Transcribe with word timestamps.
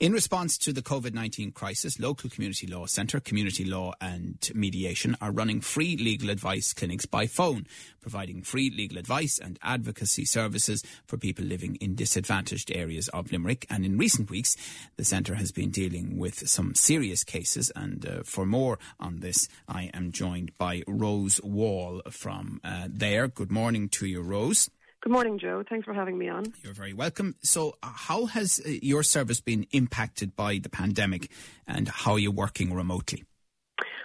In 0.00 0.14
response 0.14 0.56
to 0.56 0.72
the 0.72 0.80
COVID 0.80 1.12
19 1.12 1.52
crisis, 1.52 2.00
local 2.00 2.30
community 2.30 2.66
law 2.66 2.86
centre, 2.86 3.20
community 3.20 3.66
law 3.66 3.92
and 4.00 4.38
mediation 4.54 5.14
are 5.20 5.30
running 5.30 5.60
free 5.60 5.94
legal 5.94 6.30
advice 6.30 6.72
clinics 6.72 7.04
by 7.04 7.26
phone, 7.26 7.66
providing 8.00 8.40
free 8.40 8.70
legal 8.70 8.96
advice 8.96 9.38
and 9.38 9.58
advocacy 9.62 10.24
services 10.24 10.82
for 11.06 11.18
people 11.18 11.44
living 11.44 11.74
in 11.82 11.96
disadvantaged 11.96 12.72
areas 12.74 13.08
of 13.08 13.30
Limerick. 13.30 13.66
And 13.68 13.84
in 13.84 13.98
recent 13.98 14.30
weeks, 14.30 14.56
the 14.96 15.04
centre 15.04 15.34
has 15.34 15.52
been 15.52 15.68
dealing 15.68 16.16
with 16.16 16.48
some 16.48 16.74
serious 16.74 17.22
cases. 17.22 17.70
And 17.76 18.06
uh, 18.06 18.22
for 18.24 18.46
more 18.46 18.78
on 18.98 19.20
this, 19.20 19.50
I 19.68 19.90
am 19.92 20.12
joined 20.12 20.56
by 20.56 20.82
Rose 20.86 21.42
Wall 21.42 22.00
from 22.08 22.62
uh, 22.64 22.88
there. 22.88 23.28
Good 23.28 23.52
morning 23.52 23.90
to 23.90 24.06
you, 24.06 24.22
Rose. 24.22 24.70
Good 25.02 25.12
morning, 25.12 25.38
Joe. 25.38 25.64
Thanks 25.66 25.86
for 25.86 25.94
having 25.94 26.18
me 26.18 26.28
on. 26.28 26.52
You're 26.62 26.74
very 26.74 26.92
welcome. 26.92 27.34
So, 27.42 27.74
uh, 27.82 27.88
how 27.94 28.26
has 28.26 28.60
uh, 28.64 28.68
your 28.82 29.02
service 29.02 29.40
been 29.40 29.66
impacted 29.70 30.36
by 30.36 30.58
the 30.58 30.68
pandemic 30.68 31.30
and 31.66 31.88
how 31.88 32.12
are 32.12 32.18
you 32.18 32.30
working 32.30 32.74
remotely? 32.74 33.24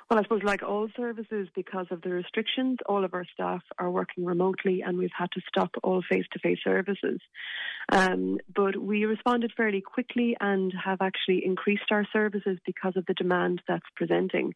Well, 0.09 0.19
I 0.19 0.23
suppose, 0.23 0.43
like 0.43 0.61
all 0.61 0.87
services, 0.95 1.47
because 1.55 1.87
of 1.89 2.01
the 2.03 2.11
restrictions, 2.11 2.77
all 2.85 3.03
of 3.03 3.15
our 3.15 3.25
staff 3.33 3.63
are 3.79 3.89
working 3.89 4.23
remotely 4.23 4.83
and 4.85 4.97
we've 4.97 5.09
had 5.17 5.31
to 5.31 5.41
stop 5.47 5.71
all 5.83 6.03
face 6.07 6.25
to 6.33 6.39
face 6.39 6.59
services. 6.63 7.19
Um, 7.91 8.37
but 8.53 8.77
we 8.77 9.05
responded 9.05 9.51
fairly 9.57 9.81
quickly 9.81 10.37
and 10.39 10.71
have 10.85 11.01
actually 11.01 11.43
increased 11.43 11.91
our 11.91 12.05
services 12.13 12.59
because 12.65 12.95
of 12.95 13.05
the 13.07 13.15
demand 13.15 13.63
that's 13.67 13.85
presenting. 13.95 14.53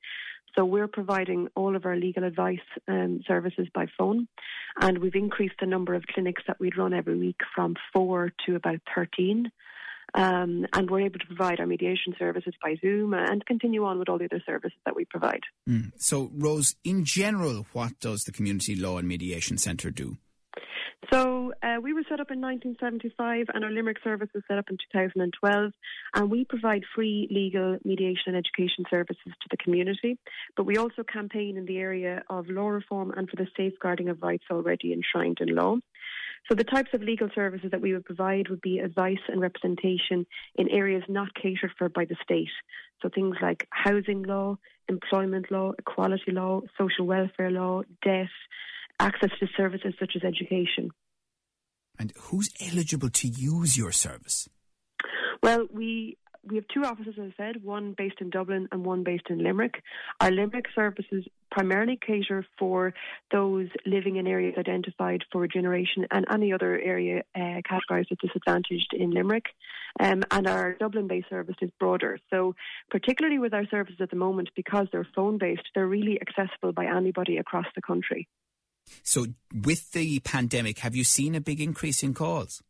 So 0.56 0.66
we're 0.66 0.88
providing 0.88 1.48
all 1.56 1.76
of 1.76 1.86
our 1.86 1.96
legal 1.96 2.24
advice 2.24 2.58
um, 2.88 3.22
services 3.28 3.68
by 3.74 3.88
phone, 3.98 4.28
and 4.82 4.98
we've 4.98 5.16
increased 5.16 5.56
the 5.60 5.66
number 5.66 5.94
of 5.94 6.04
clinics 6.08 6.44
that 6.48 6.60
we'd 6.60 6.78
run 6.78 6.94
every 6.94 7.18
week 7.18 7.40
from 7.56 7.76
four 7.94 8.32
to 8.46 8.56
about 8.56 8.80
13. 8.96 9.52
Um, 10.16 10.66
and 10.74 10.90
we're 10.90 11.02
able 11.02 11.20
to 11.20 11.28
provide 11.28 11.60
our 11.60 11.68
mediation 11.68 12.16
services 12.18 12.56
by 12.64 12.78
Zoom 12.82 13.14
and 13.14 13.46
continue 13.46 13.86
on 13.86 14.00
with 14.00 14.10
all 14.10 14.18
the 14.18 14.26
other 14.26 14.42
services 14.44 14.80
that 14.86 14.96
we 14.96 15.06
provide. 15.06 15.42
Mm. 15.70 15.92
So, 15.98 16.32
Rose, 16.34 16.76
in 16.84 17.06
general, 17.06 17.68
what 17.74 18.00
does 18.00 18.24
the 18.24 18.32
Community 18.32 18.76
Law 18.76 18.98
and 18.98 19.08
Mediation 19.08 19.60
Centre 19.60 19.92
do? 19.92 20.18
So 21.12 21.54
uh, 21.64 21.78
we 21.82 21.94
were 21.94 22.04
set 22.10 22.20
up 22.20 22.30
in 22.30 22.42
1975 22.42 23.48
and 23.54 23.64
our 23.64 23.72
Limerick 23.72 23.98
service 24.04 24.30
was 24.34 24.44
set 24.48 24.58
up 24.58 24.70
in 24.70 24.78
2012 24.92 25.72
and 26.14 26.30
we 26.30 26.44
provide 26.44 26.84
free 26.94 27.28
legal 27.32 27.78
mediation 27.86 28.36
and 28.36 28.36
education 28.36 28.84
services 28.90 29.18
to 29.26 29.48
the 29.50 29.58
community 29.58 30.20
but 30.58 30.66
we 30.66 30.78
also 30.78 31.04
campaign 31.04 31.56
in 31.58 31.66
the 31.66 31.78
area 31.78 32.24
of 32.30 32.50
law 32.50 32.68
reform 32.68 33.12
and 33.16 33.30
for 33.30 33.38
the 33.38 33.48
safeguarding 33.56 34.10
of 34.10 34.22
rights 34.22 34.44
already 34.52 34.92
enshrined 34.92 35.38
in 35.40 35.56
law. 35.56 35.78
So 36.50 36.56
the 36.56 36.64
types 36.64 36.90
of 36.94 37.02
legal 37.02 37.30
services 37.34 37.72
that 37.72 37.82
we 37.82 37.94
would 37.94 38.06
provide 38.06 38.50
would 38.50 38.62
be 38.62 38.80
advice 38.80 39.20
and 39.28 39.40
representation 39.40 40.26
in 40.56 40.70
areas 40.70 41.04
not 41.08 41.34
catered 41.34 41.72
for 41.78 41.90
by 41.90 42.06
the 42.06 42.16
state. 42.24 42.50
So 43.02 43.10
things 43.10 43.36
like 43.42 43.68
housing 43.72 44.24
law, 44.24 44.58
employment 44.88 45.52
law, 45.52 45.74
equality 45.78 46.32
law, 46.32 46.62
social 46.78 47.06
welfare 47.06 47.52
law, 47.52 47.84
debt, 48.04 48.28
access 49.00 49.32
to 49.40 49.48
services 49.56 49.94
such 50.00 50.14
as 50.16 50.24
education. 50.24 50.92
And 51.98 52.14
who's 52.18 52.50
eligible 52.62 53.10
to 53.10 53.28
use 53.28 53.78
your 53.78 53.92
service? 53.92 54.48
Well, 55.42 55.68
we 55.72 56.18
we 56.50 56.56
have 56.56 56.68
two 56.74 56.84
offices, 56.84 57.16
as 57.18 57.32
I 57.32 57.34
said, 57.38 57.64
one 57.64 57.94
based 57.98 58.22
in 58.22 58.30
Dublin 58.30 58.68
and 58.72 58.86
one 58.86 59.04
based 59.04 59.26
in 59.30 59.44
Limerick. 59.44 59.84
Our 60.20 60.32
Limerick 60.32 60.66
services 60.74 61.26
primarily 61.52 61.98
cater 62.06 62.46
for 62.58 62.94
those 63.32 63.68
living 63.86 64.16
in 64.16 64.28
areas 64.28 64.56
identified 64.58 65.24
for 65.32 65.42
regeneration 65.42 66.06
and 66.12 66.26
any 66.32 66.54
other 66.54 66.80
area 66.80 67.24
uh, 67.36 67.62
categorised 67.70 68.12
as 68.12 68.18
disadvantaged 68.22 68.94
in 68.94 69.12
Limerick. 69.12 69.46
Um, 70.00 70.24
and 70.32 70.48
our 70.48 70.74
Dublin 70.74 71.08
based 71.08 71.30
service 71.30 71.58
is 71.62 71.72
broader. 71.80 72.20
So, 72.30 72.56
particularly 72.90 73.40
with 73.40 73.54
our 73.54 73.68
services 73.68 73.98
at 74.00 74.10
the 74.10 74.16
moment, 74.16 74.50
because 74.56 74.88
they're 74.92 75.08
phone 75.16 75.38
based, 75.38 75.64
they're 75.76 75.88
really 75.88 76.20
accessible 76.22 76.72
by 76.72 76.86
anybody 76.86 77.38
across 77.38 77.66
the 77.76 77.82
country. 77.82 78.28
So, 79.04 79.28
with 79.54 79.92
the 79.92 80.20
pandemic, 80.20 80.80
have 80.80 80.96
you 80.96 81.04
seen 81.04 81.36
a 81.36 81.42
big 81.42 81.62
increase 81.62 82.04
in 82.04 82.14
calls? 82.14 82.64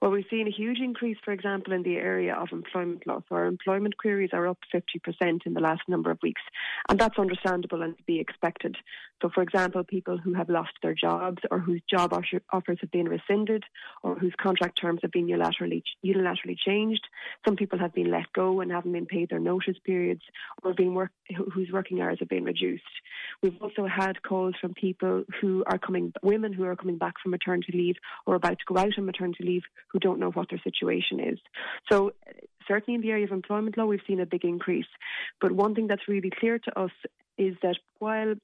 Well, 0.00 0.10
we've 0.10 0.24
seen 0.30 0.46
a 0.46 0.50
huge 0.50 0.78
increase, 0.78 1.16
for 1.24 1.32
example, 1.32 1.72
in 1.72 1.82
the 1.82 1.96
area 1.96 2.34
of 2.34 2.48
employment 2.52 3.06
law. 3.06 3.20
So 3.28 3.36
our 3.36 3.46
employment 3.46 3.96
queries 3.96 4.30
are 4.32 4.46
up 4.46 4.58
50% 4.74 5.46
in 5.46 5.54
the 5.54 5.60
last 5.60 5.82
number 5.88 6.10
of 6.10 6.18
weeks. 6.22 6.42
And 6.88 6.98
that's 6.98 7.18
understandable 7.18 7.82
and 7.82 7.96
to 7.96 8.02
be 8.04 8.20
expected. 8.20 8.76
So, 9.22 9.30
for 9.34 9.42
example, 9.42 9.82
people 9.84 10.18
who 10.18 10.34
have 10.34 10.48
lost 10.48 10.72
their 10.82 10.94
jobs 10.94 11.38
or 11.50 11.58
whose 11.58 11.82
job 11.88 12.12
offers 12.12 12.78
have 12.80 12.90
been 12.90 13.08
rescinded 13.08 13.64
or 14.02 14.14
whose 14.14 14.34
contract 14.40 14.78
terms 14.80 15.00
have 15.02 15.10
been 15.10 15.26
unilaterally, 15.26 15.82
unilaterally 16.04 16.56
changed. 16.58 17.06
Some 17.46 17.56
people 17.56 17.78
have 17.78 17.94
been 17.94 18.10
let 18.10 18.32
go 18.34 18.60
and 18.60 18.70
haven't 18.70 18.92
been 18.92 19.06
paid 19.06 19.30
their 19.30 19.40
notice 19.40 19.76
periods 19.84 20.22
or 20.62 20.74
been 20.74 20.94
work, 20.94 21.10
whose 21.52 21.70
working 21.72 22.00
hours 22.00 22.18
have 22.20 22.28
been 22.28 22.44
reduced. 22.44 22.84
We've 23.42 23.60
also 23.60 23.86
had 23.86 24.22
calls 24.22 24.54
from 24.60 24.74
people 24.74 25.24
who 25.40 25.64
are 25.66 25.78
coming, 25.78 26.12
women 26.22 26.52
who 26.52 26.64
are 26.64 26.76
coming 26.76 26.98
back 26.98 27.14
from 27.22 27.30
maternity 27.30 27.72
leave 27.72 27.96
or 28.26 28.34
about 28.34 28.58
to 28.58 28.64
go 28.66 28.78
out 28.78 28.98
on 28.98 29.06
maternity 29.06 29.44
leave 29.44 29.62
who 29.88 29.98
don't 29.98 30.20
know 30.20 30.30
what 30.30 30.50
their 30.50 30.60
situation 30.62 31.20
is. 31.20 31.38
So, 31.90 32.12
certainly 32.68 32.96
in 32.96 33.00
the 33.00 33.10
area 33.10 33.24
of 33.24 33.32
employment 33.32 33.78
law, 33.78 33.86
we've 33.86 34.00
seen 34.06 34.20
a 34.20 34.26
big 34.26 34.44
increase. 34.44 34.86
But 35.40 35.52
one 35.52 35.74
thing 35.74 35.86
that's 35.86 36.08
really 36.08 36.30
clear 36.30 36.58
to 36.58 36.78
us 36.78 36.90
is 37.38 37.54
that 37.62 37.76
while 37.98 38.34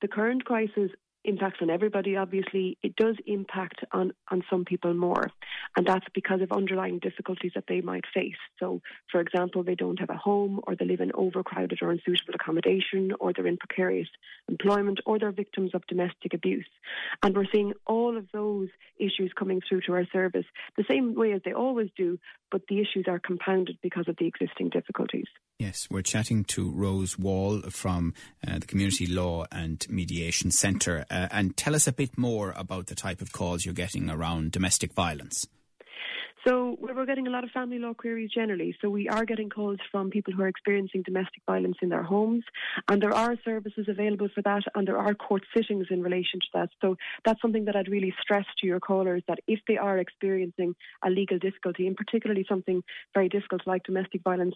the 0.00 0.08
current 0.08 0.44
crisis 0.44 0.90
impacts 1.24 1.58
on 1.60 1.70
everybody, 1.70 2.16
obviously, 2.16 2.78
it 2.82 2.96
does 2.96 3.16
impact 3.26 3.84
on, 3.92 4.12
on 4.30 4.42
some 4.48 4.64
people 4.64 4.94
more. 4.94 5.30
And 5.76 5.86
that's 5.86 6.06
because 6.14 6.40
of 6.40 6.52
underlying 6.52 6.98
difficulties 6.98 7.52
that 7.54 7.64
they 7.68 7.80
might 7.80 8.04
face. 8.12 8.38
So, 8.58 8.80
for 9.10 9.20
example, 9.20 9.62
they 9.62 9.74
don't 9.74 10.00
have 10.00 10.10
a 10.10 10.16
home, 10.16 10.60
or 10.66 10.74
they 10.74 10.86
live 10.86 11.00
in 11.00 11.12
overcrowded 11.14 11.80
or 11.82 11.90
unsuitable 11.90 12.34
accommodation, 12.34 13.12
or 13.20 13.32
they're 13.32 13.46
in 13.46 13.58
precarious 13.58 14.08
employment, 14.48 15.00
or 15.04 15.18
they're 15.18 15.32
victims 15.32 15.72
of 15.74 15.86
domestic 15.86 16.32
abuse. 16.34 16.68
And 17.22 17.36
we're 17.36 17.44
seeing 17.52 17.74
all 17.86 18.16
of 18.16 18.26
those 18.32 18.68
issues 18.98 19.32
coming 19.38 19.60
through 19.66 19.82
to 19.82 19.92
our 19.92 20.06
service 20.12 20.46
the 20.76 20.84
same 20.90 21.14
way 21.14 21.32
as 21.32 21.42
they 21.44 21.52
always 21.52 21.90
do, 21.96 22.18
but 22.50 22.62
the 22.68 22.80
issues 22.80 23.06
are 23.08 23.18
compounded 23.18 23.78
because 23.82 24.08
of 24.08 24.16
the 24.18 24.26
existing 24.26 24.70
difficulties. 24.70 25.26
Yes, 25.60 25.88
we're 25.90 26.00
chatting 26.00 26.44
to 26.44 26.70
Rose 26.70 27.18
Wall 27.18 27.60
from 27.68 28.14
uh, 28.48 28.60
the 28.60 28.66
Community 28.66 29.06
Law 29.06 29.44
and 29.52 29.86
Mediation 29.90 30.50
Centre. 30.50 31.04
Uh, 31.10 31.28
and 31.30 31.54
tell 31.54 31.74
us 31.74 31.86
a 31.86 31.92
bit 31.92 32.16
more 32.16 32.54
about 32.56 32.86
the 32.86 32.94
type 32.94 33.20
of 33.20 33.32
calls 33.32 33.66
you're 33.66 33.74
getting 33.74 34.08
around 34.08 34.52
domestic 34.52 34.94
violence. 34.94 35.46
So 36.46 36.76
we're 36.80 37.06
getting 37.06 37.26
a 37.26 37.30
lot 37.30 37.44
of 37.44 37.50
family 37.50 37.78
law 37.78 37.92
queries 37.92 38.30
generally. 38.34 38.74
So 38.80 38.88
we 38.88 39.08
are 39.08 39.24
getting 39.24 39.50
calls 39.50 39.78
from 39.90 40.10
people 40.10 40.32
who 40.32 40.42
are 40.42 40.48
experiencing 40.48 41.02
domestic 41.02 41.42
violence 41.46 41.76
in 41.82 41.90
their 41.90 42.02
homes, 42.02 42.44
and 42.88 43.02
there 43.02 43.12
are 43.12 43.36
services 43.44 43.86
available 43.88 44.28
for 44.34 44.42
that, 44.42 44.62
and 44.74 44.88
there 44.88 44.98
are 44.98 45.14
court 45.14 45.42
sittings 45.54 45.88
in 45.90 46.02
relation 46.02 46.40
to 46.40 46.46
that. 46.54 46.70
So 46.80 46.96
that's 47.24 47.42
something 47.42 47.66
that 47.66 47.76
I'd 47.76 47.88
really 47.88 48.14
stress 48.22 48.46
to 48.60 48.66
your 48.66 48.80
callers 48.80 49.22
that 49.28 49.40
if 49.46 49.60
they 49.68 49.76
are 49.76 49.98
experiencing 49.98 50.74
a 51.04 51.10
legal 51.10 51.38
difficulty, 51.38 51.86
and 51.86 51.96
particularly 51.96 52.46
something 52.48 52.82
very 53.14 53.28
difficult 53.28 53.62
like 53.66 53.82
domestic 53.84 54.22
violence, 54.22 54.54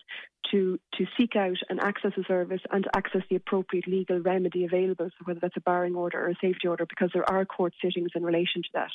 to 0.51 0.79
to 0.95 1.07
seek 1.19 1.37
out 1.37 1.57
and 1.69 1.81
access 1.81 2.13
a 2.17 2.25
service 2.25 2.61
and 2.71 2.87
access 2.95 3.23
the 3.29 3.37
appropriate 3.37 3.87
legal 3.89 4.21
remedy 4.21 4.65
available. 4.65 5.09
So 5.19 5.25
whether 5.25 5.41
that's 5.41 5.57
a 5.57 5.61
barring 5.61 5.95
order 5.95 6.25
or 6.25 6.31
a 6.31 6.35
safety 6.41 6.69
order, 6.69 6.87
because 6.87 7.11
there 7.13 7.29
are 7.29 7.45
court 7.45 7.75
sittings 7.83 8.11
in 8.15 8.23
relation 8.23 8.63
to 8.63 8.69
that. 8.75 8.91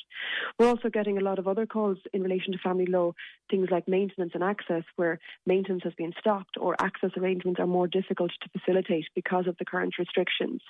We're 0.58 0.70
also 0.70 0.90
getting 0.90 1.18
a 1.18 1.22
lot 1.22 1.40
of 1.40 1.48
other 1.48 1.66
calls 1.66 1.98
in 2.14 2.24
relation 2.24 2.54
to 2.54 2.60
family 2.60 2.79
law, 2.86 3.14
things 3.50 3.70
like 3.72 3.88
maintenance 3.88 4.32
and 4.34 4.44
access, 4.44 4.84
where 4.96 5.20
maintenance 5.46 5.84
has 5.84 5.94
been 5.94 6.14
stopped 6.20 6.58
or 6.60 6.76
access 6.80 7.12
arrangements 7.18 7.60
are 7.60 7.68
more 7.68 7.88
difficult 7.88 8.32
to 8.42 8.60
facilitate 8.60 9.06
because 9.16 9.48
of 9.48 9.58
the 9.58 9.66
current 9.66 9.96
restrictions. 9.98 10.62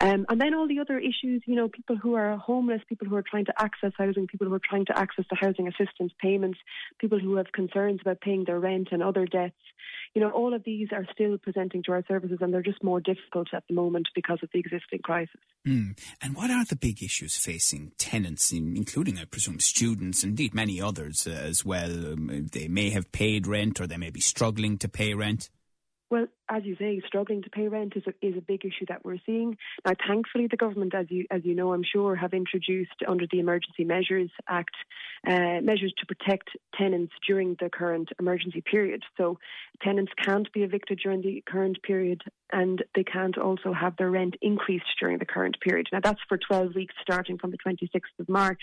Um, 0.00 0.26
and 0.28 0.40
then 0.40 0.54
all 0.54 0.66
the 0.66 0.80
other 0.80 0.98
issues, 0.98 1.42
you 1.46 1.54
know, 1.54 1.68
people 1.68 1.96
who 1.96 2.14
are 2.14 2.36
homeless, 2.36 2.80
people 2.88 3.08
who 3.08 3.16
are 3.16 3.24
trying 3.28 3.44
to 3.46 3.54
access 3.58 3.92
housing, 3.96 4.26
people 4.26 4.46
who 4.46 4.54
are 4.54 4.60
trying 4.68 4.86
to 4.86 4.98
access 4.98 5.24
the 5.30 5.36
housing 5.36 5.68
assistance 5.68 6.12
payments, 6.20 6.58
people 6.98 7.18
who 7.18 7.36
have 7.36 7.52
concerns 7.52 8.00
about 8.00 8.20
paying 8.20 8.44
their 8.44 8.60
rent 8.60 8.88
and 8.92 9.02
other 9.02 9.26
debts. 9.26 9.54
You 10.14 10.22
know, 10.22 10.30
all 10.30 10.54
of 10.54 10.64
these 10.64 10.88
are 10.92 11.06
still 11.12 11.38
presenting 11.38 11.82
to 11.84 11.92
our 11.92 12.04
services 12.06 12.38
and 12.40 12.52
they're 12.54 12.62
just 12.62 12.82
more 12.82 13.00
difficult 13.00 13.48
at 13.52 13.64
the 13.68 13.74
moment 13.74 14.08
because 14.14 14.38
of 14.42 14.48
the 14.52 14.60
existing 14.60 15.00
crisis. 15.00 15.40
Mm. 15.66 15.98
And 16.22 16.36
what 16.36 16.50
are 16.50 16.64
the 16.64 16.76
big 16.76 17.02
issues 17.02 17.36
facing 17.36 17.92
tenants, 17.98 18.52
including, 18.52 19.18
I 19.18 19.24
presume, 19.24 19.60
students, 19.60 20.22
indeed 20.22 20.54
many 20.54 20.80
others? 20.80 21.26
Uh, 21.26 21.43
as 21.44 21.64
well. 21.64 21.90
Um, 21.90 22.48
they 22.52 22.68
may 22.68 22.90
have 22.90 23.12
paid 23.12 23.46
rent 23.46 23.80
or 23.80 23.86
they 23.86 23.96
may 23.96 24.10
be 24.10 24.20
struggling 24.20 24.78
to 24.78 24.88
pay 24.88 25.14
rent. 25.14 25.50
Well, 26.10 26.26
as 26.50 26.64
you 26.64 26.76
say, 26.76 27.00
struggling 27.06 27.42
to 27.42 27.50
pay 27.50 27.68
rent 27.68 27.94
is 27.96 28.02
a, 28.06 28.26
is 28.26 28.36
a 28.36 28.40
big 28.40 28.64
issue 28.64 28.86
that 28.88 29.04
we're 29.04 29.18
seeing. 29.24 29.56
Now, 29.84 29.92
thankfully, 30.06 30.46
the 30.50 30.56
government, 30.56 30.94
as 30.94 31.06
you 31.10 31.26
as 31.30 31.44
you 31.44 31.54
know, 31.54 31.72
I'm 31.72 31.84
sure, 31.84 32.14
have 32.16 32.34
introduced 32.34 33.02
under 33.06 33.26
the 33.30 33.40
Emergency 33.40 33.84
Measures 33.84 34.30
Act 34.48 34.74
uh, 35.26 35.60
measures 35.62 35.92
to 35.98 36.06
protect 36.06 36.50
tenants 36.78 37.12
during 37.26 37.56
the 37.60 37.70
current 37.70 38.10
emergency 38.18 38.60
period. 38.60 39.02
So, 39.16 39.38
tenants 39.82 40.12
can't 40.22 40.50
be 40.52 40.62
evicted 40.62 41.00
during 41.02 41.22
the 41.22 41.42
current 41.46 41.82
period, 41.82 42.22
and 42.52 42.84
they 42.94 43.04
can't 43.04 43.38
also 43.38 43.72
have 43.72 43.96
their 43.96 44.10
rent 44.10 44.36
increased 44.42 44.84
during 45.00 45.18
the 45.18 45.24
current 45.24 45.56
period. 45.60 45.88
Now, 45.92 46.00
that's 46.02 46.20
for 46.28 46.38
12 46.38 46.74
weeks 46.74 46.94
starting 47.00 47.38
from 47.38 47.50
the 47.50 47.58
26th 47.58 48.18
of 48.18 48.28
March. 48.28 48.62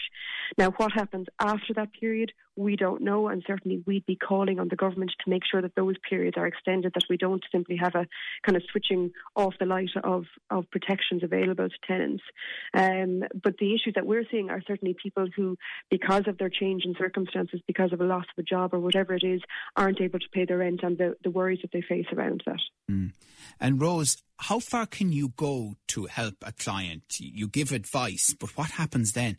Now, 0.58 0.72
what 0.72 0.92
happens 0.92 1.28
after 1.40 1.74
that 1.76 1.94
period, 1.94 2.32
we 2.56 2.76
don't 2.76 3.02
know, 3.02 3.28
and 3.28 3.44
certainly 3.46 3.84
we'd 3.86 4.06
be 4.06 4.16
calling 4.16 4.60
on 4.60 4.68
the 4.68 4.76
government 4.76 5.12
to 5.24 5.30
make 5.30 5.44
sure 5.50 5.62
that 5.62 5.76
those 5.76 5.96
periods 6.08 6.38
are 6.38 6.48
extended, 6.48 6.92
that 6.94 7.06
we 7.10 7.18
don't 7.18 7.44
simply 7.52 7.71
have 7.78 7.96
a 7.96 8.08
kind 8.46 8.56
of 8.56 8.64
switching 8.72 9.12
off 9.36 9.54
the 9.60 9.66
light 9.66 9.90
of, 10.04 10.26
of 10.50 10.70
protections 10.72 11.24
available 11.24 11.68
to 11.68 11.76
tenants. 11.88 12.24
Um, 12.74 13.24
but 13.44 13.58
the 13.58 13.74
issues 13.76 13.94
that 13.96 14.06
we're 14.06 14.26
seeing 14.30 14.50
are 14.50 14.62
certainly 14.68 14.96
people 15.02 15.28
who, 15.36 15.58
because 15.90 16.24
of 16.28 16.38
their 16.38 16.50
change 16.50 16.84
in 16.86 16.96
circumstances, 16.98 17.62
because 17.68 17.94
of 17.94 18.02
a 18.02 18.06
loss 18.06 18.26
of 18.38 18.42
a 18.42 18.44
job 18.44 18.74
or 18.74 18.80
whatever 18.80 19.14
it 19.14 19.24
is, 19.24 19.42
aren't 19.76 20.02
able 20.02 20.20
to 20.20 20.30
pay 20.32 20.46
their 20.46 20.58
rent 20.58 20.82
and 20.84 20.98
the, 20.98 21.16
the 21.24 21.32
worries 21.32 21.60
that 21.62 21.72
they 21.72 21.82
face 21.82 22.08
around 22.14 22.44
that. 22.46 22.60
Mm. 22.90 23.14
And 23.60 23.82
Rose, 23.82 24.18
how 24.38 24.60
far 24.60 24.86
can 24.86 25.12
you 25.12 25.30
go 25.30 25.76
to 25.90 26.06
help 26.06 26.36
a 26.42 26.52
client? 26.52 27.04
You 27.20 27.48
give 27.48 27.72
advice, 27.72 28.36
but 28.40 28.58
what 28.58 28.72
happens 28.72 29.14
then? 29.14 29.38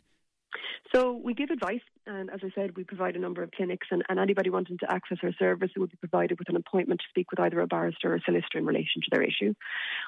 So 0.93 1.19
we 1.23 1.33
give 1.33 1.49
advice, 1.49 1.81
and 2.05 2.29
as 2.29 2.41
I 2.43 2.49
said, 2.53 2.75
we 2.75 2.83
provide 2.83 3.15
a 3.15 3.19
number 3.19 3.43
of 3.43 3.51
clinics, 3.51 3.87
and, 3.91 4.03
and 4.09 4.19
anybody 4.19 4.49
wanting 4.49 4.77
to 4.79 4.91
access 4.91 5.19
our 5.23 5.33
service 5.39 5.71
would 5.77 5.91
be 5.91 5.97
provided 5.97 6.37
with 6.37 6.49
an 6.49 6.55
appointment 6.55 6.99
to 6.99 7.09
speak 7.09 7.31
with 7.31 7.39
either 7.39 7.59
a 7.61 7.67
barrister 7.67 8.11
or 8.11 8.15
a 8.15 8.21
solicitor 8.21 8.57
in 8.57 8.65
relation 8.65 9.01
to 9.01 9.09
their 9.11 9.23
issue. 9.23 9.53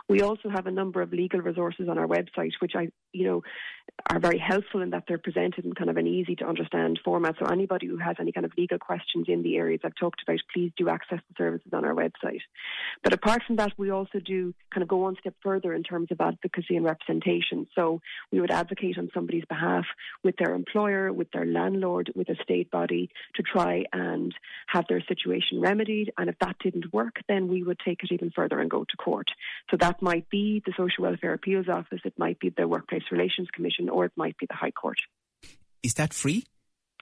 We 0.09 0.21
also 0.21 0.49
have 0.49 0.67
a 0.67 0.71
number 0.71 1.01
of 1.01 1.13
legal 1.13 1.39
resources 1.39 1.87
on 1.89 1.97
our 1.97 2.07
website, 2.07 2.51
which 2.59 2.73
I, 2.75 2.89
you 3.13 3.25
know, 3.25 3.43
are 4.09 4.19
very 4.19 4.37
helpful 4.37 4.81
in 4.81 4.89
that 4.89 5.03
they're 5.07 5.17
presented 5.17 5.63
in 5.63 5.73
kind 5.73 5.89
of 5.89 5.97
an 5.97 6.07
easy 6.07 6.35
to 6.37 6.45
understand 6.45 6.99
format. 7.03 7.35
So 7.39 7.45
anybody 7.45 7.87
who 7.87 7.97
has 7.97 8.17
any 8.19 8.31
kind 8.31 8.45
of 8.45 8.51
legal 8.57 8.77
questions 8.77 9.25
in 9.29 9.41
the 9.41 9.55
areas 9.55 9.81
I've 9.83 9.95
talked 9.95 10.21
about, 10.27 10.39
please 10.53 10.71
do 10.77 10.89
access 10.89 11.19
the 11.29 11.35
services 11.37 11.71
on 11.71 11.85
our 11.85 11.93
website. 11.93 12.41
But 13.03 13.13
apart 13.13 13.43
from 13.47 13.55
that, 13.55 13.71
we 13.77 13.89
also 13.91 14.19
do 14.19 14.53
kind 14.73 14.81
of 14.81 14.89
go 14.89 14.97
one 14.97 15.15
step 15.19 15.35
further 15.41 15.73
in 15.73 15.83
terms 15.83 16.09
of 16.11 16.19
advocacy 16.19 16.75
and 16.75 16.85
representation. 16.85 17.67
So 17.73 18.01
we 18.31 18.41
would 18.41 18.51
advocate 18.51 18.97
on 18.97 19.09
somebody's 19.13 19.45
behalf 19.45 19.85
with 20.23 20.35
their 20.37 20.53
employer, 20.53 21.13
with 21.13 21.31
their 21.31 21.45
landlord, 21.45 21.84
with 22.15 22.29
a 22.29 22.35
state 22.43 22.71
body 22.71 23.09
to 23.35 23.43
try 23.43 23.85
and 23.93 24.33
have 24.67 24.85
their 24.87 25.01
situation 25.01 25.59
remedied. 25.59 26.11
And 26.17 26.29
if 26.29 26.37
that 26.39 26.57
didn't 26.59 26.93
work, 26.93 27.15
then 27.27 27.47
we 27.47 27.63
would 27.63 27.79
take 27.79 28.03
it 28.03 28.11
even 28.11 28.31
further 28.31 28.59
and 28.59 28.69
go 28.69 28.83
to 28.83 28.97
court. 28.97 29.27
So 29.71 29.77
that 29.79 30.01
might 30.01 30.29
be 30.29 30.61
the 30.65 30.73
Social 30.77 31.03
Welfare 31.03 31.33
Appeals 31.33 31.69
Office, 31.69 32.01
it 32.05 32.13
might 32.17 32.39
be 32.39 32.49
the 32.49 32.67
Workplace 32.67 33.03
Relations 33.11 33.49
Commission, 33.53 33.89
or 33.89 34.05
it 34.05 34.13
might 34.15 34.37
be 34.37 34.45
the 34.47 34.55
High 34.55 34.71
Court. 34.71 34.97
Is 35.83 35.95
that 35.95 36.13
free? 36.13 36.45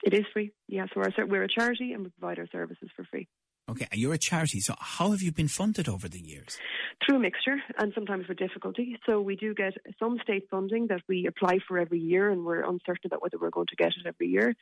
It 0.02 0.12
is 0.12 0.24
free, 0.32 0.52
yes. 0.68 0.88
Yeah, 0.94 1.08
so 1.16 1.24
we're 1.26 1.44
a 1.44 1.48
charity 1.48 1.92
and 1.92 2.04
we 2.04 2.10
provide 2.10 2.38
our 2.38 2.48
services 2.48 2.90
for 2.94 3.04
free. 3.04 3.26
Okay, 3.66 3.88
you're 3.94 4.12
a 4.12 4.18
charity, 4.18 4.60
so 4.60 4.74
how 4.78 5.10
have 5.12 5.22
you 5.22 5.32
been 5.32 5.48
funded 5.48 5.88
over 5.88 6.06
the 6.06 6.20
years? 6.20 6.58
Through 7.04 7.16
a 7.16 7.20
mixture 7.20 7.56
and 7.78 7.92
sometimes 7.94 8.28
with 8.28 8.36
difficulty. 8.36 8.98
So 9.06 9.22
we 9.22 9.36
do 9.36 9.54
get 9.54 9.72
some 9.98 10.18
state 10.22 10.48
funding 10.50 10.88
that 10.88 11.00
we 11.08 11.26
apply 11.26 11.58
for 11.66 11.78
every 11.78 11.98
year 11.98 12.30
and 12.30 12.44
we're 12.44 12.62
uncertain 12.62 13.06
about 13.06 13.22
whether 13.22 13.38
we're 13.38 13.50
going 13.50 13.66
to 13.68 13.76
get 13.76 13.88
it 13.88 14.06
every 14.06 14.28
year. 14.28 14.54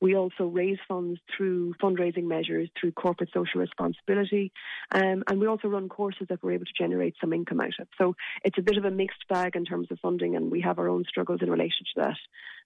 We 0.00 0.16
also 0.16 0.46
raise 0.46 0.78
funds 0.88 1.20
through 1.36 1.74
fundraising 1.74 2.24
measures, 2.24 2.68
through 2.78 2.92
corporate 2.92 3.30
social 3.32 3.60
responsibility, 3.60 4.52
um, 4.92 5.22
and 5.28 5.38
we 5.38 5.46
also 5.46 5.68
run 5.68 5.88
courses 5.88 6.26
that 6.28 6.42
we're 6.42 6.52
able 6.52 6.66
to 6.66 6.82
generate 6.82 7.14
some 7.20 7.32
income 7.32 7.60
out 7.60 7.78
of. 7.80 7.86
So 7.96 8.16
it's 8.44 8.58
a 8.58 8.62
bit 8.62 8.76
of 8.76 8.84
a 8.84 8.90
mixed 8.90 9.26
bag 9.28 9.54
in 9.54 9.64
terms 9.64 9.86
of 9.92 10.00
funding 10.00 10.34
and 10.34 10.50
we 10.50 10.60
have 10.62 10.80
our 10.80 10.88
own 10.88 11.04
struggles 11.08 11.42
in 11.42 11.50
relation 11.50 11.86
to 11.94 12.02
that, 12.02 12.16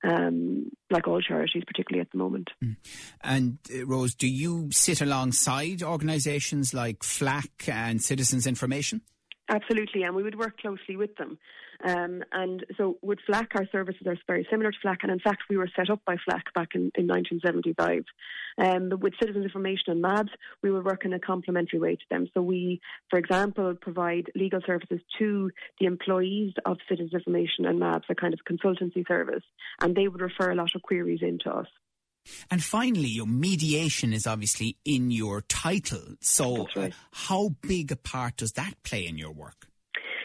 um, 0.02 0.70
like 0.90 1.06
all 1.06 1.20
charities, 1.20 1.62
particularly 1.66 2.00
at 2.00 2.10
the 2.10 2.18
moment. 2.18 2.50
Mm. 2.62 2.76
And 3.22 3.58
uh, 3.74 3.86
Rose, 3.86 4.14
do 4.14 4.28
you 4.28 4.68
sit 4.72 5.00
alongside 5.00 5.82
organisations 5.82 6.74
like 6.74 7.02
FLAC 7.02 7.68
and 7.68 8.02
Citizens 8.02 8.46
Information? 8.46 9.02
Absolutely, 9.48 10.04
and 10.04 10.14
we 10.14 10.22
would 10.22 10.38
work 10.38 10.58
closely 10.58 10.96
with 10.96 11.16
them. 11.16 11.36
Um, 11.84 12.22
and 12.32 12.64
so 12.76 12.98
with 13.02 13.18
FLAC, 13.28 13.48
our 13.56 13.66
services 13.72 14.06
are 14.06 14.16
very 14.26 14.46
similar 14.48 14.70
to 14.70 14.78
FLAC, 14.82 14.98
and 15.02 15.10
in 15.10 15.18
fact, 15.18 15.42
we 15.50 15.56
were 15.56 15.68
set 15.74 15.90
up 15.90 16.00
by 16.06 16.14
FLAC 16.14 16.54
back 16.54 16.68
in, 16.74 16.92
in 16.94 17.08
1975. 17.08 18.04
Um, 18.56 18.88
but 18.88 19.00
with 19.00 19.14
Citizens 19.20 19.44
Information 19.44 19.84
and 19.88 20.00
MABS, 20.00 20.30
we 20.62 20.70
would 20.70 20.84
work 20.84 21.04
in 21.04 21.12
a 21.12 21.18
complementary 21.18 21.80
way 21.80 21.96
to 21.96 22.04
them. 22.08 22.28
So 22.34 22.40
we, 22.40 22.80
for 23.10 23.18
example, 23.18 23.74
provide 23.80 24.30
legal 24.36 24.60
services 24.64 25.00
to 25.18 25.50
the 25.80 25.86
employees 25.86 26.54
of 26.64 26.78
Citizens 26.88 27.12
Information 27.12 27.66
and 27.66 27.80
MABS, 27.80 28.04
a 28.10 28.14
kind 28.14 28.34
of 28.34 28.40
consultancy 28.48 29.06
service, 29.08 29.44
and 29.80 29.96
they 29.96 30.06
would 30.06 30.20
refer 30.20 30.52
a 30.52 30.54
lot 30.54 30.70
of 30.76 30.82
queries 30.82 31.20
into 31.20 31.50
us. 31.50 31.66
And 32.50 32.62
finally, 32.62 33.08
your 33.08 33.26
mediation 33.26 34.12
is 34.12 34.26
obviously 34.26 34.76
in 34.84 35.10
your 35.10 35.40
title. 35.42 36.16
So, 36.20 36.68
right. 36.76 36.92
Uh, 36.92 36.94
how 37.12 37.48
big 37.62 37.92
a 37.92 37.96
part 37.96 38.36
does 38.36 38.52
that 38.52 38.74
play 38.82 39.06
in 39.06 39.18
your 39.18 39.32
work? 39.32 39.66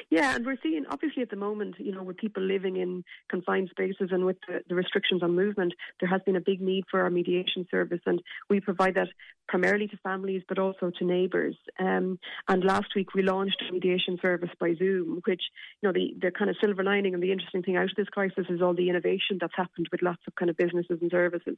Yeah, 0.09 0.35
and 0.35 0.45
we're 0.45 0.57
seeing 0.63 0.85
obviously 0.89 1.21
at 1.21 1.29
the 1.29 1.35
moment, 1.35 1.75
you 1.79 1.91
know, 1.91 2.01
with 2.01 2.17
people 2.17 2.41
living 2.41 2.77
in 2.77 3.03
confined 3.29 3.69
spaces 3.69 4.09
and 4.11 4.25
with 4.25 4.38
the, 4.47 4.61
the, 4.69 4.75
restrictions 4.75 5.21
on 5.21 5.35
movement, 5.35 5.73
there 5.99 6.07
has 6.07 6.21
been 6.25 6.38
a 6.38 6.41
big 6.41 6.61
need 6.61 6.85
for 6.89 7.01
our 7.01 7.09
mediation 7.09 7.67
service, 7.69 8.00
and 8.05 8.21
we 8.50 8.61
provide 8.61 8.95
that 8.95 9.09
primarily 9.47 9.88
to 9.88 9.97
families 9.97 10.44
but 10.47 10.59
also 10.59 10.91
to 10.97 11.05
neighbours. 11.05 11.55
Um, 11.79 12.19
and 12.47 12.63
last 12.63 12.95
week 12.95 13.13
we 13.13 13.21
launched 13.23 13.61
a 13.67 13.71
mediation 13.71 14.17
service 14.21 14.49
by 14.59 14.75
Zoom, 14.75 15.21
which 15.25 15.41
you 15.81 15.88
know 15.88 15.94
the 15.94 16.15
the 16.21 16.31
kind 16.31 16.49
of 16.49 16.57
silver 16.61 16.83
lining 16.83 17.13
and 17.13 17.23
the 17.23 17.31
interesting 17.31 17.63
thing 17.63 17.77
out 17.77 17.85
of 17.85 17.95
this 17.95 18.09
crisis 18.09 18.45
is 18.49 18.61
all 18.61 18.73
the 18.73 18.89
innovation 18.89 19.38
that's 19.39 19.55
happened 19.55 19.88
with 19.91 20.01
lots 20.01 20.21
of 20.27 20.35
kind 20.35 20.49
of 20.49 20.57
businesses 20.57 20.99
and 21.01 21.11
services. 21.11 21.57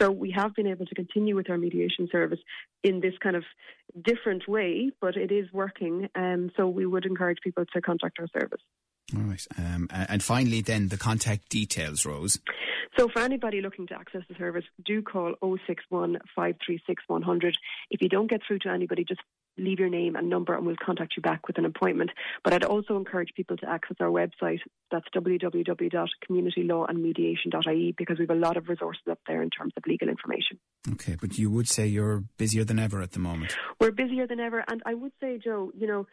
So 0.00 0.10
we 0.10 0.30
have 0.32 0.54
been 0.54 0.66
able 0.66 0.86
to 0.86 0.94
continue 0.94 1.36
with 1.36 1.50
our 1.50 1.58
mediation 1.58 2.08
service 2.10 2.40
in 2.82 3.00
this 3.00 3.14
kind 3.22 3.36
of 3.36 3.44
different 4.02 4.48
way, 4.48 4.90
but 5.00 5.16
it 5.16 5.32
is 5.32 5.52
working. 5.52 6.08
Um, 6.14 6.50
so 6.56 6.68
we 6.68 6.86
would 6.86 7.06
encourage 7.06 7.38
people 7.42 7.64
to 7.72 7.80
contact 7.80 8.18
our 8.18 8.28
service. 8.28 8.62
All 9.14 9.22
right. 9.22 9.46
Um, 9.56 9.88
and 9.90 10.22
finally, 10.22 10.62
then 10.62 10.88
the 10.88 10.96
contact 10.96 11.48
details, 11.48 12.04
Rose. 12.04 12.40
So, 12.98 13.08
for 13.08 13.20
anybody 13.20 13.60
looking 13.60 13.86
to 13.88 13.94
access 13.94 14.22
the 14.28 14.34
service, 14.36 14.64
do 14.84 15.02
call 15.02 15.34
061 15.42 16.18
536 16.34 17.02
100. 17.06 17.58
If 17.90 18.00
you 18.00 18.08
don't 18.08 18.28
get 18.28 18.40
through 18.46 18.60
to 18.60 18.70
anybody, 18.70 19.04
just 19.04 19.20
leave 19.58 19.80
your 19.80 19.88
name 19.88 20.16
and 20.16 20.28
number 20.28 20.54
and 20.54 20.66
we'll 20.66 20.76
contact 20.84 21.14
you 21.16 21.22
back 21.22 21.46
with 21.46 21.56
an 21.58 21.64
appointment. 21.64 22.10
But 22.44 22.52
I'd 22.52 22.64
also 22.64 22.96
encourage 22.96 23.30
people 23.34 23.56
to 23.58 23.68
access 23.68 23.96
our 24.00 24.08
website. 24.08 24.58
That's 24.90 25.06
www.communitylawandmediation.ie 25.14 27.94
because 27.96 28.18
we 28.18 28.24
have 28.24 28.36
a 28.36 28.40
lot 28.40 28.56
of 28.56 28.68
resources 28.68 29.04
up 29.10 29.20
there 29.26 29.42
in 29.42 29.50
terms 29.50 29.74
of 29.76 29.82
legal 29.86 30.08
information. 30.08 30.58
Okay, 30.92 31.16
but 31.20 31.36
you 31.38 31.50
would 31.50 31.68
say 31.68 31.86
you're 31.86 32.24
busier 32.38 32.64
than 32.64 32.78
ever 32.78 33.02
at 33.02 33.12
the 33.12 33.18
moment. 33.18 33.54
We're 33.80 33.92
busier 33.92 34.26
than 34.26 34.40
ever. 34.40 34.64
And 34.68 34.82
I 34.86 34.94
would 34.94 35.12
say, 35.20 35.38
Joe, 35.42 35.72
you 35.76 35.86
know, 35.86 36.06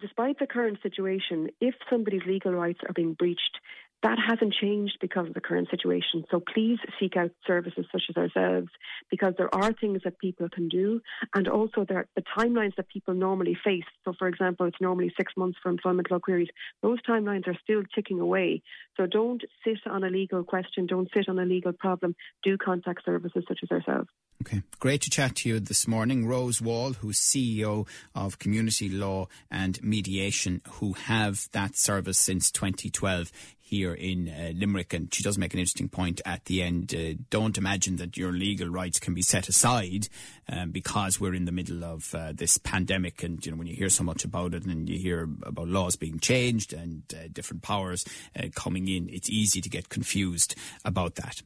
despite 0.00 0.38
the 0.38 0.46
current 0.46 0.78
situation, 0.82 1.48
if 1.60 1.74
somebody's 1.90 2.22
legal 2.26 2.52
rights 2.52 2.80
are 2.86 2.92
being 2.92 3.14
breached, 3.14 3.58
that 4.04 4.18
hasn't 4.18 4.52
changed 4.52 4.98
because 5.00 5.26
of 5.26 5.34
the 5.34 5.40
current 5.40 5.68
situation. 5.70 6.24
So 6.30 6.38
please 6.38 6.78
seek 7.00 7.16
out 7.16 7.30
services 7.46 7.86
such 7.90 8.02
as 8.10 8.16
ourselves 8.16 8.68
because 9.10 9.32
there 9.38 9.52
are 9.52 9.72
things 9.72 10.02
that 10.04 10.18
people 10.18 10.48
can 10.50 10.68
do 10.68 11.00
and 11.34 11.48
also 11.48 11.86
there 11.88 12.06
the 12.14 12.22
timelines 12.38 12.76
that 12.76 12.88
people 12.88 13.14
normally 13.14 13.56
face. 13.64 13.84
So 14.04 14.12
for 14.18 14.28
example, 14.28 14.66
it's 14.66 14.80
normally 14.80 15.12
six 15.16 15.32
months 15.38 15.58
for 15.62 15.70
employment 15.70 16.10
law 16.10 16.18
queries. 16.18 16.48
Those 16.82 17.00
timelines 17.02 17.48
are 17.48 17.56
still 17.62 17.82
ticking 17.94 18.20
away. 18.20 18.62
So 18.98 19.06
don't 19.06 19.42
sit 19.64 19.78
on 19.90 20.04
a 20.04 20.10
legal 20.10 20.44
question, 20.44 20.86
don't 20.86 21.08
sit 21.14 21.26
on 21.30 21.38
a 21.38 21.46
legal 21.46 21.72
problem. 21.72 22.14
Do 22.42 22.58
contact 22.58 23.06
services 23.06 23.44
such 23.48 23.60
as 23.62 23.70
ourselves. 23.70 24.10
Okay. 24.42 24.62
Great 24.78 25.00
to 25.02 25.10
chat 25.10 25.36
to 25.36 25.48
you 25.48 25.60
this 25.60 25.88
morning. 25.88 26.26
Rose 26.26 26.60
Wall, 26.60 26.92
who's 26.92 27.18
CEO 27.18 27.88
of 28.14 28.38
Community 28.38 28.90
Law 28.90 29.28
and 29.50 29.82
Mediation, 29.82 30.60
who 30.72 30.92
have 30.92 31.48
that 31.52 31.76
service 31.76 32.18
since 32.18 32.50
2012 32.50 33.32
here 33.64 33.94
in 33.94 34.28
uh, 34.28 34.52
Limerick. 34.54 34.92
And 34.92 35.12
she 35.12 35.22
does 35.22 35.38
make 35.38 35.54
an 35.54 35.58
interesting 35.58 35.88
point 35.88 36.20
at 36.24 36.44
the 36.44 36.62
end. 36.62 36.94
Uh, 36.94 37.14
don't 37.30 37.56
imagine 37.56 37.96
that 37.96 38.16
your 38.16 38.30
legal 38.30 38.68
rights 38.68 39.00
can 39.00 39.14
be 39.14 39.22
set 39.22 39.48
aside 39.48 40.08
um, 40.48 40.70
because 40.70 41.18
we're 41.18 41.34
in 41.34 41.46
the 41.46 41.52
middle 41.52 41.82
of 41.82 42.14
uh, 42.14 42.32
this 42.34 42.58
pandemic. 42.58 43.22
And, 43.22 43.44
you 43.44 43.50
know, 43.50 43.58
when 43.58 43.66
you 43.66 43.74
hear 43.74 43.88
so 43.88 44.04
much 44.04 44.24
about 44.24 44.52
it 44.52 44.66
and 44.66 44.88
you 44.88 44.98
hear 44.98 45.28
about 45.42 45.68
laws 45.68 45.96
being 45.96 46.18
changed 46.18 46.74
and 46.74 47.02
uh, 47.14 47.28
different 47.32 47.62
powers 47.62 48.04
uh, 48.38 48.48
coming 48.54 48.86
in, 48.86 49.08
it's 49.08 49.30
easy 49.30 49.60
to 49.62 49.70
get 49.70 49.88
confused 49.88 50.54
about 50.84 51.14
that. 51.16 51.42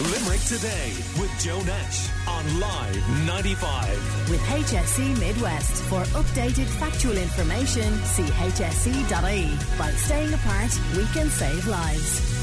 Limerick 0.00 0.40
Today 0.44 0.94
with 1.20 1.30
Joe 1.38 1.60
Nash 1.60 2.08
on 2.26 2.58
Live 2.58 3.26
95. 3.26 4.30
With 4.30 4.40
HSE 4.40 5.20
Midwest. 5.20 5.82
For 5.84 6.00
updated 6.18 6.64
factual 6.78 7.18
information, 7.18 7.92
see 8.04 8.22
hse.ie. 8.22 9.78
By 9.78 9.90
staying 9.90 10.32
apart, 10.32 10.80
we 10.96 11.04
can 11.08 11.28
save 11.28 11.66
lives. 11.66 12.39